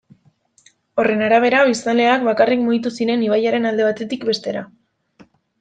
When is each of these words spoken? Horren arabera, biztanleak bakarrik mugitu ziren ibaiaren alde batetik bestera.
Horren 1.03 1.21
arabera, 1.25 1.59
biztanleak 1.71 2.25
bakarrik 2.29 2.63
mugitu 2.71 2.95
ziren 2.97 3.27
ibaiaren 3.29 3.71
alde 3.73 3.89
batetik 3.91 4.29
bestera. 4.31 4.69